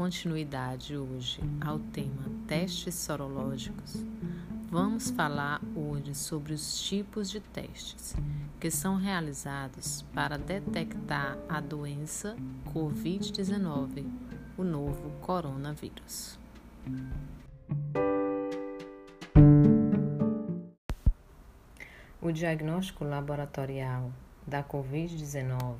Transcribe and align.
continuidade 0.00 0.96
hoje 0.96 1.40
ao 1.60 1.78
tema 1.78 2.24
testes 2.48 2.94
sorológicos, 2.94 4.04
vamos 4.70 5.10
falar 5.10 5.60
hoje 5.76 6.14
sobre 6.14 6.54
os 6.54 6.80
tipos 6.80 7.30
de 7.30 7.38
testes 7.38 8.16
que 8.58 8.70
são 8.70 8.96
realizados 8.96 10.02
para 10.14 10.38
detectar 10.38 11.36
a 11.48 11.60
doença 11.60 12.34
Covid-19, 12.72 14.06
o 14.56 14.64
novo 14.64 15.10
coronavírus. 15.20 16.38
O 22.22 22.32
diagnóstico 22.32 23.04
laboratorial 23.04 24.10
da 24.46 24.64
Covid-19 24.64 25.76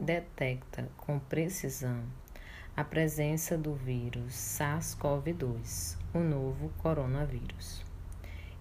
detecta 0.00 0.88
com 0.96 1.18
precisão 1.18 2.02
a 2.74 2.82
presença 2.82 3.58
do 3.58 3.74
vírus 3.74 4.32
SARS-CoV-2, 4.32 5.98
o 6.14 6.20
novo 6.20 6.70
coronavírus. 6.78 7.84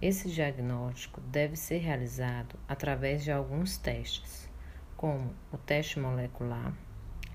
Esse 0.02 0.30
diagnóstico 0.30 1.22
deve 1.22 1.56
ser 1.56 1.78
realizado 1.78 2.60
através 2.68 3.24
de 3.24 3.32
alguns 3.32 3.78
testes, 3.78 4.50
como 4.98 5.34
o 5.50 5.58
teste 5.58 5.98
molecular 5.98 6.74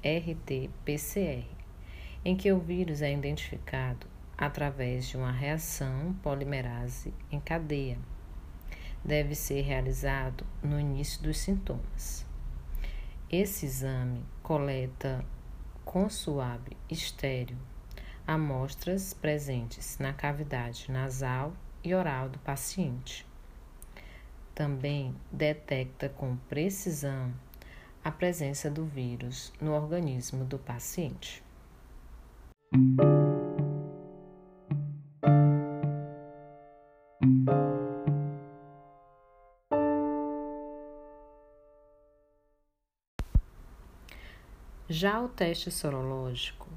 RT-PCR, 0.05 1.47
em 2.23 2.37
que 2.37 2.53
o 2.53 2.61
vírus 2.61 3.01
é 3.01 3.11
identificado 3.11 4.07
através 4.37 5.09
de 5.09 5.17
uma 5.17 5.33
reação 5.33 6.15
polimerase 6.23 7.15
em 7.33 7.41
cadeia. 7.41 7.99
Deve 9.03 9.35
ser 9.35 9.63
realizado 9.63 10.45
no 10.63 10.79
início 10.79 11.23
dos 11.23 11.39
sintomas. 11.39 12.27
Esse 13.31 13.65
exame 13.65 14.23
coleta 14.43 15.25
com 15.87 16.11
suave 16.11 16.77
estéreo 16.91 17.57
amostras 18.27 19.15
presentes 19.15 19.99
na 19.99 20.13
cavidade 20.13 20.91
nasal 20.91 21.55
e 21.83 21.95
oral 21.95 22.29
do 22.29 22.41
paciente. 22.41 23.25
Também 24.53 25.15
detecta 25.31 26.09
com 26.09 26.37
precisão 26.49 27.33
a 28.03 28.11
presença 28.11 28.69
do 28.69 28.85
vírus 28.85 29.53
no 29.61 29.73
organismo 29.73 30.45
do 30.45 30.59
paciente. 30.59 31.43
Já 44.89 45.21
o 45.21 45.29
teste 45.29 45.69
sorológico 45.69 46.69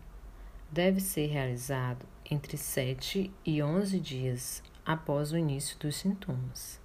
deve 0.72 1.00
ser 1.00 1.28
realizado 1.28 2.08
entre 2.26 2.58
7 2.58 3.32
e 3.46 3.62
11 3.62 4.00
dias 4.00 4.64
após 4.84 5.32
o 5.32 5.38
início 5.38 5.78
dos 5.78 5.98
sintomas. 5.98 6.82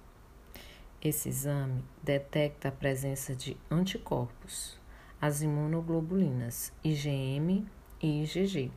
Esse 1.01 1.29
exame 1.29 1.83
detecta 2.03 2.67
a 2.67 2.71
presença 2.71 3.35
de 3.35 3.57
anticorpos, 3.71 4.79
as 5.19 5.41
imunoglobulinas 5.41 6.71
IgM 6.83 7.65
e 7.99 8.21
IgG, 8.21 8.71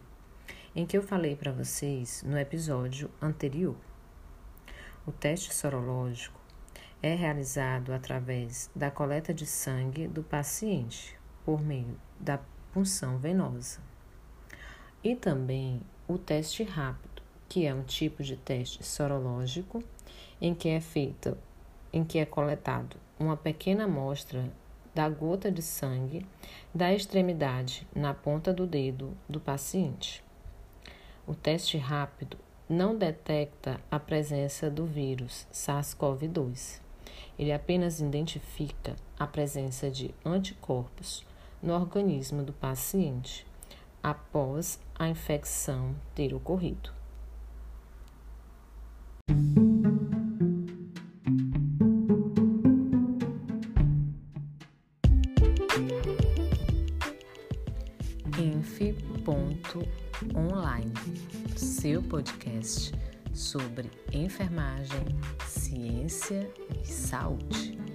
em 0.74 0.86
que 0.86 0.96
eu 0.96 1.02
falei 1.02 1.36
para 1.36 1.52
vocês 1.52 2.22
no 2.26 2.38
episódio 2.38 3.10
anterior. 3.20 3.76
O 5.06 5.12
teste 5.12 5.54
sorológico 5.54 6.40
é 7.02 7.14
realizado 7.14 7.92
através 7.92 8.70
da 8.74 8.90
coleta 8.90 9.34
de 9.34 9.44
sangue 9.44 10.08
do 10.08 10.22
paciente 10.22 11.14
por 11.44 11.60
meio 11.60 12.07
da 12.20 12.38
punção 12.72 13.18
venosa. 13.18 13.80
E 15.02 15.14
também 15.14 15.80
o 16.06 16.18
teste 16.18 16.62
rápido, 16.62 17.22
que 17.48 17.66
é 17.66 17.74
um 17.74 17.82
tipo 17.82 18.22
de 18.22 18.36
teste 18.36 18.84
sorológico 18.84 19.82
em 20.40 20.54
que 20.54 20.68
é 20.68 20.80
feita, 20.80 21.38
em 21.92 22.04
que 22.04 22.18
é 22.18 22.24
coletado 22.24 22.96
uma 23.18 23.36
pequena 23.36 23.84
amostra 23.84 24.50
da 24.94 25.08
gota 25.08 25.50
de 25.50 25.62
sangue 25.62 26.26
da 26.74 26.92
extremidade 26.92 27.86
na 27.94 28.14
ponta 28.14 28.52
do 28.52 28.66
dedo 28.66 29.16
do 29.28 29.40
paciente. 29.40 30.24
O 31.26 31.34
teste 31.34 31.76
rápido 31.76 32.38
não 32.68 32.96
detecta 32.96 33.80
a 33.90 33.98
presença 33.98 34.70
do 34.70 34.84
vírus 34.84 35.46
SARS-CoV-2. 35.52 36.80
Ele 37.38 37.52
apenas 37.52 38.00
identifica 38.00 38.96
a 39.18 39.26
presença 39.26 39.90
de 39.90 40.14
anticorpos 40.24 41.24
no 41.62 41.74
organismo 41.74 42.42
do 42.42 42.52
paciente 42.52 43.46
após 44.02 44.78
a 44.98 45.08
infecção 45.08 45.94
ter 46.14 46.34
ocorrido. 46.34 46.92
Enf.online, 59.28 60.92
seu 61.56 62.02
podcast 62.02 62.92
sobre 63.34 63.90
enfermagem, 64.12 65.04
ciência 65.46 66.50
e 66.82 66.86
saúde. 66.86 67.87